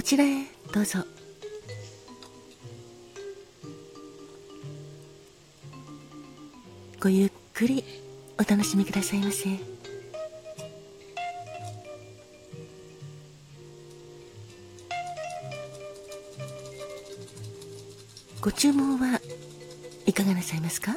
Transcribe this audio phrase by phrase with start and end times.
[0.00, 1.00] こちらへどうぞ。
[6.98, 7.84] ごゆっくり
[8.38, 9.50] お楽しみくださいませ。
[18.40, 19.20] ご注文は
[20.06, 20.96] いかがなさいますか？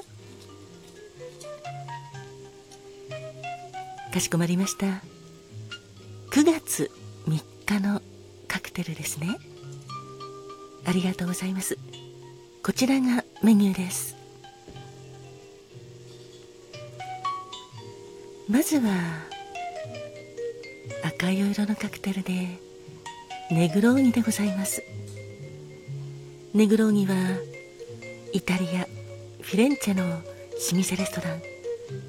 [4.14, 4.86] かしこまりました。
[6.32, 6.90] 9月
[7.28, 8.02] 3日の
[8.74, 9.38] テルですね。
[10.86, 11.78] ありがとうございます。
[12.64, 14.16] こちらがメニューです。
[18.50, 18.92] まずは
[21.04, 22.60] 赤い色のカクテルで
[23.52, 24.84] ネグローニでございます。
[26.54, 27.16] ネグローニは
[28.34, 28.88] イタリア
[29.42, 31.42] フィレンチェの老舗レストラン。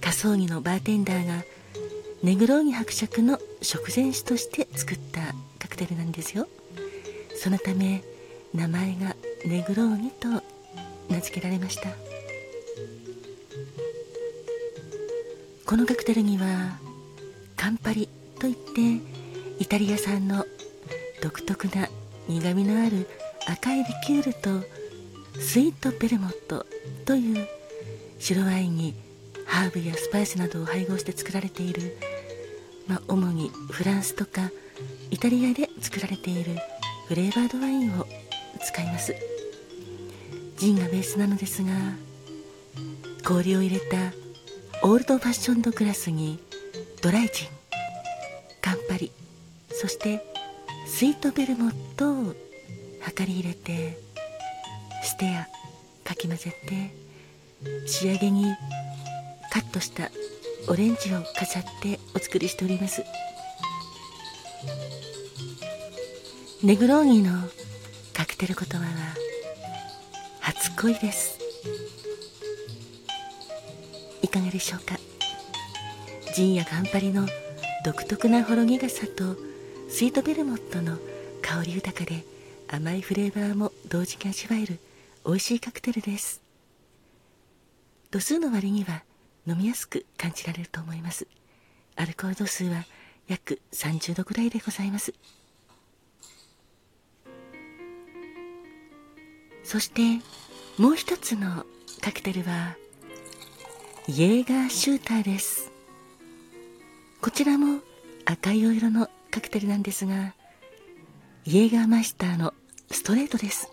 [0.01, 1.45] カソーニのバーテンダーが
[2.23, 5.34] ネグローニ伯爵の食前酒として作った
[5.75, 6.47] クテルなんですよ。
[7.36, 8.03] そのため
[8.55, 10.28] 名前がネグローニと
[11.10, 11.88] 名付けられました。
[15.66, 16.78] このカクテルには
[17.56, 19.03] カンパリといって
[19.59, 20.47] イタリア産の
[21.21, 21.88] 独特な
[22.28, 23.09] 苦みのある
[23.49, 24.66] 赤いリキュールと
[25.41, 26.66] スイートベルモット
[27.04, 27.49] という
[28.20, 28.94] 白ワインに
[29.47, 31.97] ハーブやスパイスなどを配合して作られている、
[32.87, 34.50] まあ、主にフランスとか
[35.11, 36.57] イタリアで作られている
[37.09, 38.07] フレーバードワインを
[38.61, 39.15] 使います。
[40.57, 41.73] ジンがベースなのですが
[43.25, 43.97] 氷を入れた
[44.83, 46.39] オールドファッションドグラスに
[47.03, 47.49] ドライジン
[48.62, 49.11] カンパリ
[49.71, 50.25] そして
[50.87, 53.99] スイートベルモットを量り入れて
[55.03, 55.49] ステア
[56.05, 56.95] かき混ぜて
[57.87, 58.47] 仕上げに
[59.53, 60.11] カットした
[60.69, 63.05] オレンジを飾ってお作りしております。
[66.62, 67.32] ネグローニの
[68.12, 69.14] カクテル言葉は
[70.41, 71.38] 初恋です。
[74.22, 74.98] いかがでしょうか？
[76.34, 77.26] ジンやカンパリの
[77.84, 79.36] 独特なほろ苦さと
[79.88, 80.98] スイートベルモットの
[81.42, 82.25] 香り豊かで
[82.69, 84.78] 甘いフレーバーも同時に味わえる
[85.26, 86.41] 美味しいカクテルです。
[88.10, 89.02] 度数の割には
[89.46, 91.26] 飲みやすく感じられると思います。
[91.96, 92.84] アルコール度数は
[93.29, 95.15] 約30度くらいでございます。
[99.62, 100.21] そして
[100.79, 101.65] もう一つの
[102.01, 102.77] カクテルは
[104.07, 105.73] イエーガーシューターです。
[107.23, 107.81] こちらも
[108.27, 110.35] 赤いお色のカクテルなんですが
[111.47, 112.53] イエーガーマイスターの
[112.91, 113.71] ストレートです。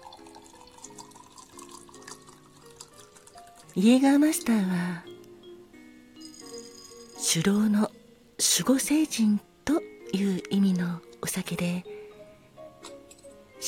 [3.75, 5.03] イエーガーマスターは
[7.33, 7.90] 狩猟の
[8.53, 9.81] 守護聖人と
[10.11, 11.85] いう意味のお酒で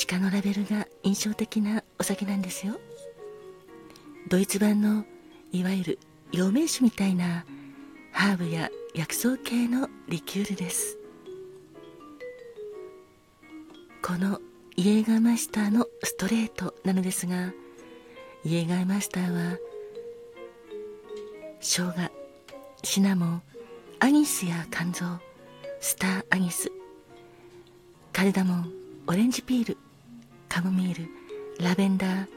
[0.10, 2.76] 鹿のラベルが印象的なお酒なんですよ。
[4.28, 5.06] ドイツ版の
[5.54, 6.00] いわゆる
[6.34, 7.46] 陽明酒みたいな
[8.12, 10.98] ハーブや薬草系のリキュールです。
[14.02, 14.42] この
[14.76, 17.54] イエーガーマスターのストレートなのですが
[18.44, 19.58] イエーガーマスターは
[21.62, 22.12] 生姜
[22.84, 23.42] シナモン
[24.04, 25.06] アニスや肝臓
[25.80, 26.70] スターアニス
[28.12, 28.70] カルダモン
[29.08, 29.78] オレンジピール
[30.50, 31.10] カモミール
[31.66, 32.28] ラベンダー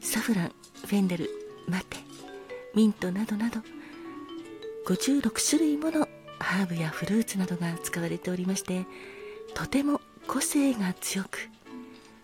[0.00, 0.52] サフラン
[0.84, 1.28] フェンデル
[1.66, 1.96] マテ
[2.76, 3.58] ミントなどなど
[4.86, 6.06] 56種類もの
[6.38, 8.86] ハーブやフルーツなどが使われておりまして
[9.52, 11.50] とても個性が強く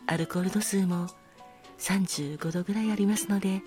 [0.06, 1.08] アルコール度数も
[1.80, 3.62] 35度ぐらいありますので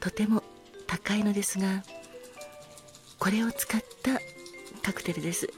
[0.00, 0.42] とても
[0.88, 1.84] 高いのですが
[3.20, 4.18] これを使った
[4.82, 5.48] カクテルです。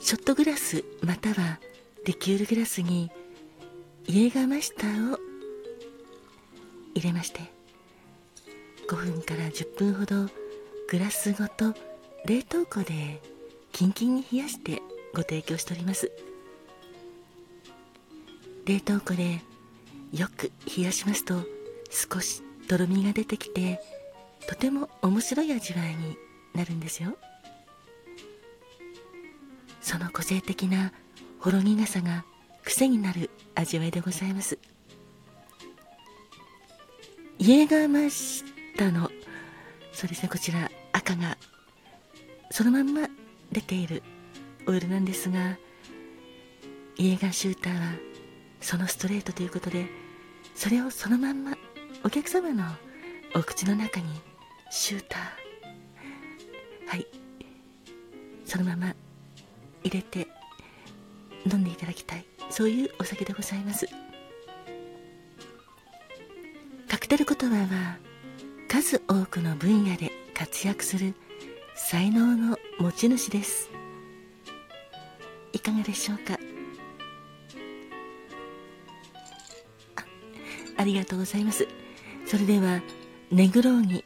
[0.00, 1.60] ショットグラスまたは
[2.04, 3.10] リキュールグラスに
[4.08, 5.18] イエーガーマスターを
[6.94, 7.40] 入れまして
[8.88, 10.26] 5分から10分ほど
[10.88, 11.74] グラスごと
[12.26, 13.22] 冷凍庫で
[13.70, 14.82] キンキンに冷やして
[15.14, 16.10] ご提供しております。
[18.66, 19.40] 冷凍庫で
[20.12, 21.34] よく冷やしますと
[21.90, 23.80] 少しとろみが出てきて
[24.48, 26.16] とても面白い味わいに
[26.54, 27.16] なるんですよ。
[29.80, 30.92] その個性的な
[31.38, 32.24] ほろ苦さが
[32.64, 34.58] 癖になる味わいでございます。
[37.38, 38.44] イエーガーマス
[38.76, 39.10] ターの。
[39.92, 41.36] そうですねこちら赤が
[42.50, 43.08] そのまんま
[43.52, 44.02] 出ている
[44.66, 45.58] オイルなんですが
[46.96, 47.80] イエガーシューターは
[48.60, 49.86] そのストレートということで
[50.54, 51.56] それをそのまんま
[52.04, 52.64] お客様の
[53.34, 54.06] お口の中に
[54.70, 55.39] シューター
[56.90, 57.06] はい。
[58.44, 58.92] そのまま
[59.84, 60.26] 入れて
[61.46, 62.24] 飲んでいただきたい。
[62.50, 63.86] そういうお酒でございます。
[66.88, 67.96] カクテル言葉は
[68.68, 71.14] 数多くの分野で活躍する
[71.76, 73.70] 才能の持ち主です。
[75.52, 76.40] いかがでしょうか？
[79.94, 81.68] あありがとうございます。
[82.26, 82.80] それでは
[83.30, 84.04] ネグローニ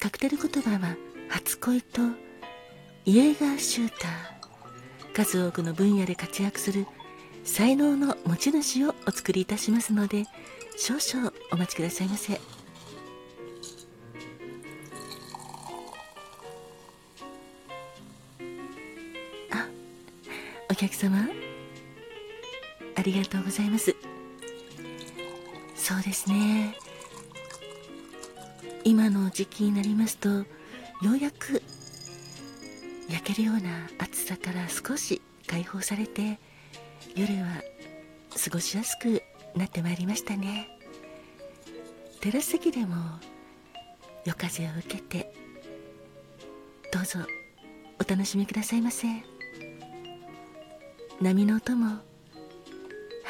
[0.00, 0.96] カクテル言葉は
[1.36, 2.00] 初恋と
[3.04, 5.12] イエーガーシューター。
[5.12, 6.86] 数多くの分野で活躍する
[7.44, 10.24] 才能の持ち主をお作りいたしますので
[10.78, 12.40] 少々お待ちくださいませ。
[19.52, 19.68] あ
[20.70, 21.28] お客様。
[22.94, 23.94] ありがとうございます。
[25.74, 26.78] そうですね。
[28.84, 30.55] 今の時期になりますと
[31.02, 31.62] ようやく
[33.08, 36.38] 焼けるような暑さから少し解放されて
[37.14, 37.62] 夜は
[38.44, 39.22] 過ごしやすく
[39.54, 40.68] なってまいりましたね。
[42.20, 42.96] テラス席でも
[44.24, 45.32] 夜風を受けて
[46.92, 47.20] どうぞ
[48.00, 49.06] お楽しみくださいませ。
[51.20, 52.00] 波の音もは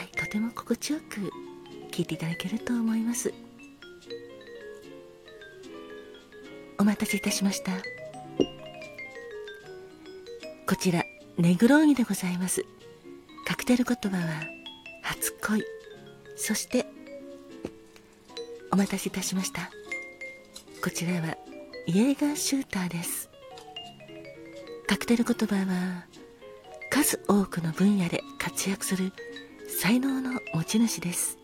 [0.03, 1.31] いとても心地よく
[1.91, 3.33] 聞いていただけると思います。
[6.79, 7.73] お待たせいたしました。
[10.67, 11.05] こちら
[11.39, 12.65] ネグローニでございます。
[13.47, 14.25] カクテル言葉は
[15.03, 15.63] 初恋。
[16.37, 16.87] そして
[18.71, 19.71] お待たせいたしました。
[20.83, 21.37] こちらは
[21.87, 23.31] イエーガーシューターです。
[24.87, 26.05] カクテル言葉は
[26.91, 29.13] 数多くの分野で活躍する
[29.69, 31.39] 才能の持ち主です。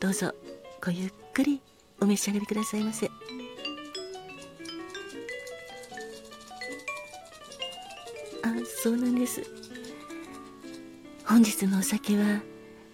[0.00, 0.34] どうぞ
[0.84, 1.60] ごゆっくり
[2.00, 3.10] お召し上がりくださいませ。
[8.64, 9.42] そうなんです。
[11.24, 12.40] 本日のお酒は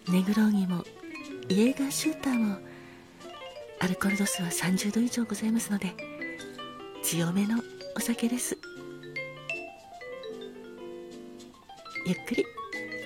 [0.09, 0.85] ネグローニも
[1.49, 2.56] イエーガーシューターも
[3.81, 5.94] アルコール度数は30度以上ございますので
[7.03, 7.62] 強めの
[7.97, 8.56] お酒です。
[12.06, 12.44] ゆっくり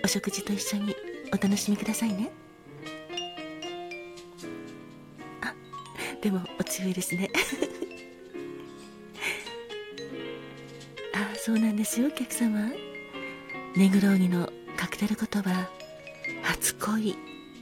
[0.05, 0.94] お食事と一緒に
[1.32, 2.31] お楽しみくださいね。
[5.43, 5.53] あ
[6.23, 7.31] でもお強いですね。
[11.46, 12.72] そうなんですよお客様。
[13.76, 15.69] ネグローニのカクテル言葉
[16.43, 17.15] 初恋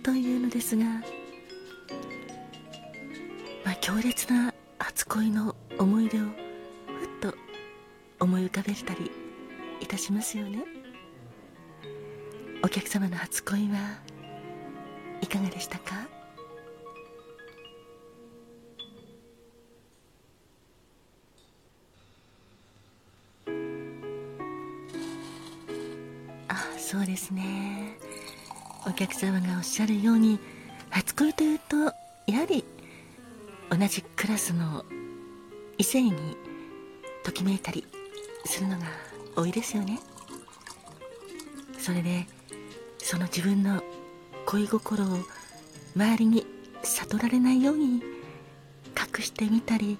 [0.02, 0.84] というのですが
[3.62, 6.30] まあ強烈な初恋の思い出をふっ
[7.20, 7.34] と
[8.20, 9.10] 思い浮かべたり
[9.82, 10.64] いたしますよね。
[12.64, 13.98] お客様の初恋は
[15.20, 16.13] いかがでしたか？
[26.84, 27.96] そうですね。
[28.86, 30.38] お客様がおっしゃるように
[30.90, 31.76] 初恋というと
[32.30, 32.62] やはり
[33.70, 34.84] 同じクラスの
[35.78, 36.12] 異性に
[37.22, 37.86] ときめいたり
[38.44, 38.84] するのが
[39.34, 39.98] 多いですよね。
[41.78, 42.26] それで
[42.98, 43.82] その自分の
[44.44, 45.18] 恋心を
[45.96, 46.46] 周りに
[46.82, 48.02] 悟られないように
[49.16, 49.96] 隠してみたり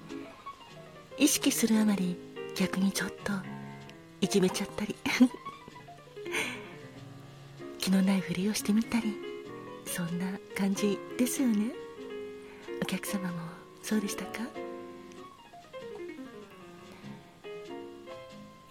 [1.17, 2.15] 意識するあまり
[2.55, 3.33] 逆にちょっと
[4.21, 4.95] いじめちゃったり
[7.85, 9.15] 気のないふりをしてみたり
[9.85, 10.25] そんな
[10.57, 11.71] 感じですよね。
[12.81, 13.35] お客様も
[13.83, 14.39] そうでしたか？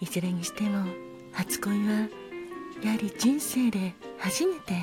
[0.01, 0.85] いずれにしても
[1.31, 2.09] 初恋は
[2.83, 4.73] やはり人生で初めて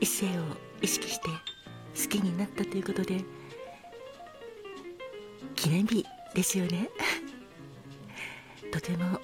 [0.00, 0.30] 異性を
[0.80, 1.28] 意識して
[2.02, 3.20] 好きになったということで
[5.54, 6.04] 記念日
[6.34, 6.90] ですよね。
[8.72, 9.20] とても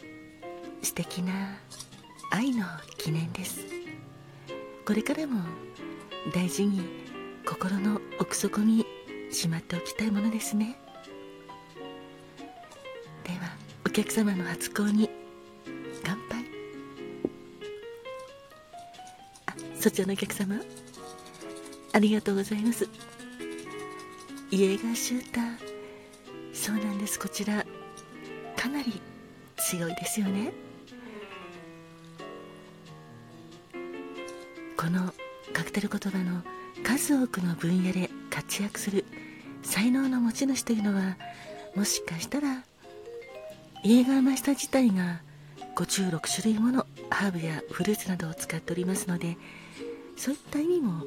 [0.80, 1.58] 素敵な
[2.30, 2.64] 愛の
[2.98, 3.77] 記念です。
[4.88, 5.42] これからも
[6.34, 6.80] 大事に
[7.44, 8.86] 心の奥底に
[9.30, 10.78] しまっておきたいものですね。
[13.22, 13.54] では
[13.86, 15.10] お客様の初恋に
[16.02, 16.42] 乾杯。
[19.44, 20.54] あそちらのお客様
[21.92, 22.88] ありがとうございます。
[24.50, 25.58] イエーガーシューター。
[26.54, 27.20] そうなんです。
[27.20, 27.62] こちら
[28.56, 29.02] かなり
[29.58, 30.50] 強いですよね。
[34.88, 35.12] この
[35.52, 36.42] カクテル言葉の
[36.82, 39.04] 数多くの分野で活躍する
[39.62, 41.18] 才能の持ち主というのは
[41.76, 42.64] もしかしたら
[43.84, 45.20] イエーガーマスター自体が
[45.76, 49.36] 56種類ものハーブやフルーツなどを使っておりますので
[50.16, 51.02] そういった意味も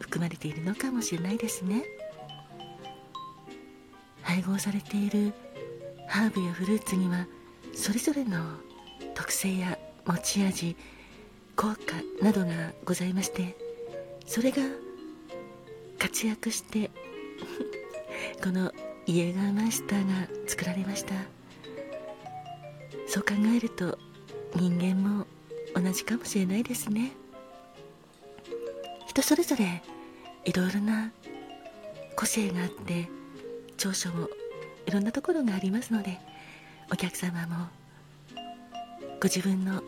[0.00, 1.84] 含まれているのかもしれないですね。
[4.20, 5.32] 配合されている
[6.08, 7.26] ハーブやフルーツには
[7.74, 8.38] それぞれの
[9.14, 10.76] 特性や持ち味
[11.58, 11.76] 効果
[12.22, 13.56] などがございまして
[14.26, 14.58] それが
[15.98, 16.88] 活躍して
[18.40, 18.72] この
[19.06, 21.14] イエーガーマスターが作られました。
[23.08, 23.98] そう考えると
[24.54, 25.26] 人間も
[25.74, 27.10] 同じかもしれないですね。
[29.08, 29.82] 人それぞれ
[30.44, 31.10] いろいろな
[32.14, 33.08] 個性があって
[33.76, 34.28] 長所も
[34.86, 36.20] いろんなところがありますので
[36.92, 37.66] お客様も
[39.20, 39.82] ご自分の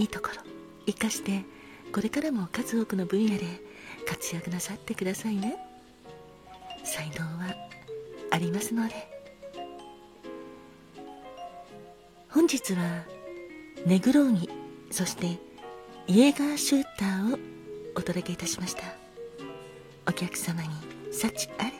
[0.00, 0.42] いいところ。
[0.86, 1.44] 生かして
[1.92, 3.44] これからも数多くの分野で
[4.08, 5.58] 活躍なさってくださいね。
[6.84, 7.54] 才能は
[8.30, 8.94] ありますので。
[12.30, 13.04] 本日は
[13.84, 14.48] ネグローニ
[14.90, 15.38] そして
[16.06, 17.38] イエーガーシューターを
[17.96, 18.82] お届けいたしました。
[20.08, 20.68] お客様に
[21.12, 21.79] 幸あれ。